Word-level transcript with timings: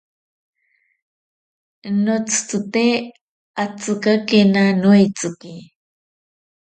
Notsitsite 2.03 2.85
atsikakena 3.63 4.63
noeitsiki. 4.81 5.53